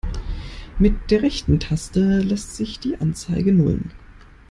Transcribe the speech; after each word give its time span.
Mit 0.79 1.11
der 1.11 1.21
rechten 1.21 1.59
Taste 1.59 2.21
lässt 2.21 2.55
sich 2.55 2.79
die 2.79 2.97
Anzeige 2.99 3.53
nullen. 3.53 3.91